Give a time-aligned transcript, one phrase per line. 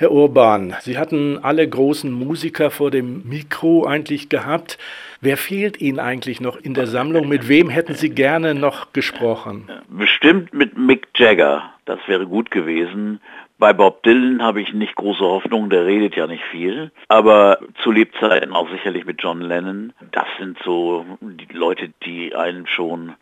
[0.00, 4.78] Herr Urban, Sie hatten alle großen Musiker vor dem Mikro eigentlich gehabt.
[5.20, 7.28] Wer fehlt Ihnen eigentlich noch in der Sammlung?
[7.28, 9.70] Mit wem hätten Sie gerne noch gesprochen?
[9.90, 11.74] Bestimmt mit Mick Jagger.
[11.84, 13.20] Das wäre gut gewesen.
[13.58, 16.92] Bei Bob Dylan habe ich nicht große Hoffnung, der redet ja nicht viel.
[17.08, 19.92] Aber zu Lebzeiten auch sicherlich mit John Lennon.
[20.12, 23.16] Das sind so die Leute, die einen schon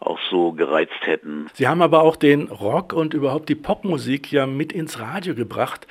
[0.00, 1.46] auch so gereizt hätten.
[1.54, 5.86] Sie haben aber auch den Rock und überhaupt die Popmusik ja mit ins Radio gebracht.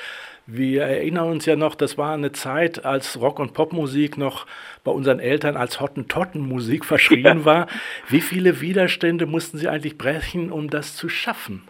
[0.46, 4.46] Wir erinnern uns ja noch, das war eine Zeit, als Rock- und Popmusik noch
[4.84, 7.46] bei unseren Eltern als Hottentottenmusik verschrien ja.
[7.46, 7.68] war.
[8.10, 11.64] Wie viele Widerstände mussten Sie eigentlich brechen, um das zu schaffen?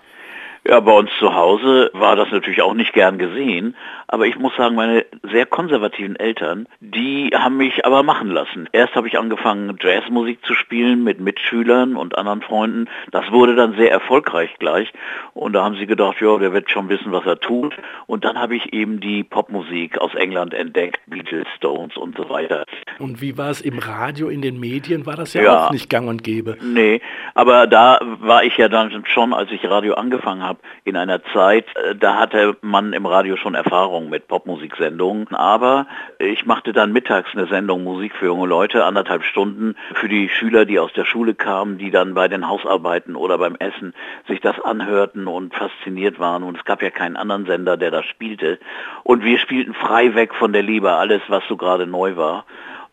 [0.66, 3.76] Ja, bei uns zu Hause war das natürlich auch nicht gern gesehen,
[4.08, 8.70] aber ich muss sagen, meine sehr konservativen Eltern, die haben mich aber machen lassen.
[8.71, 12.90] Erst habe ich angefangen, Jazzmusik zu spielen mit Mitschülern und anderen Freunden.
[13.12, 14.94] Das wurde dann sehr erfolgreich gleich
[15.34, 17.76] und da haben sie gedacht, ja, der wird schon wissen, was er tut.
[18.07, 22.65] Und dann habe ich eben die Popmusik aus England entdeckt, Beatles, Stones und so weiter.
[22.99, 25.05] Und wie war es im Radio, in den Medien?
[25.05, 26.57] War das ja, ja auch nicht gang und gäbe.
[26.62, 27.02] Nee,
[27.34, 31.23] aber da war ich ja dann schon, als ich Radio angefangen habe, habe, in einer
[31.34, 35.87] Zeit, äh, da hatte man im Radio schon Erfahrung mit Popmusiksendungen, aber
[36.20, 40.65] ich machte dann mittags eine Sendung Musik für junge Leute, anderthalb Stunden für die Schüler,
[40.65, 43.93] die aus der Schule kamen, die dann bei den Hausarbeiten oder beim Essen
[44.27, 46.43] sich das anhörten und fasziniert waren.
[46.43, 48.59] Und es gab ja keinen anderen Sender, der das spielte.
[49.04, 52.46] Und wir spielten frei weg von der Liebe alles, was so gerade neu war.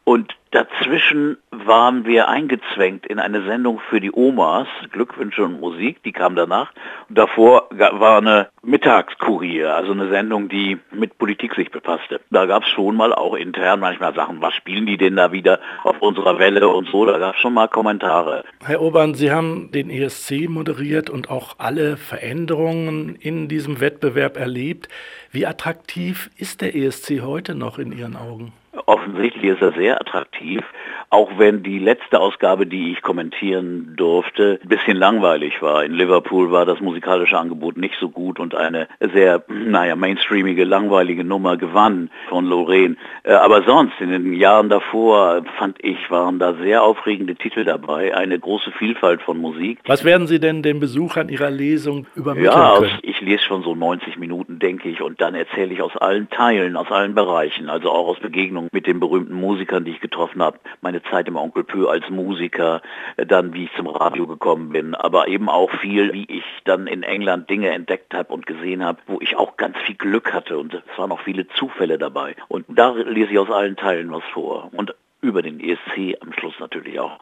[0.04, 6.12] Und dazwischen waren wir eingezwängt in eine Sendung für die Omas, Glückwünsche und Musik, die
[6.12, 6.72] kam danach.
[7.08, 12.20] Und davor war eine Mittagskurier, also eine Sendung, die mit Politik sich befasste.
[12.30, 15.60] Da gab es schon mal auch intern manchmal Sachen, was spielen die denn da wieder
[15.84, 18.44] auf unserer Welle und so, da gab es schon mal Kommentare.
[18.64, 24.88] Herr Obern, Sie haben den ESC moderiert und auch alle Veränderungen in diesem Wettbewerb erlebt.
[25.30, 28.52] Wie attraktiv ist der ESC heute noch in Ihren Augen?
[28.86, 30.60] Offensichtlich ist er sehr attraktiv,
[31.10, 35.84] auch wenn die letzte Ausgabe, die ich kommentieren durfte, ein bisschen langweilig war.
[35.84, 41.24] In Liverpool war das musikalische Angebot nicht so gut und eine sehr, naja, mainstreamige, langweilige
[41.24, 42.96] Nummer gewann von Lorraine.
[43.24, 48.16] Äh, aber sonst, in den Jahren davor, fand ich, waren da sehr aufregende Titel dabei,
[48.16, 49.80] eine große Vielfalt von Musik.
[49.86, 52.98] Was werden Sie denn den Besuchern Ihrer Lesung übermitteln ja, können?
[53.02, 56.76] ich lese schon so 90 Minuten, denke ich, und dann erzähle ich aus allen Teilen,
[56.76, 60.58] aus allen Bereichen, also auch aus Begegnungen mit den berühmten Musikern, die ich getroffen habe,
[60.80, 62.82] meine Zeit im Onkel Pö als Musiker,
[63.16, 66.86] äh, dann wie ich zum Radio gekommen bin, aber eben auch viel, wie ich dann
[66.86, 70.58] in England Dinge entdeckt habe und gesehen habe, wo ich auch ganz viel Glück hatte
[70.58, 72.36] und es waren auch viele Zufälle dabei.
[72.48, 76.54] Und da lese ich aus allen Teilen was vor und über den ESC am Schluss
[76.58, 77.20] natürlich auch.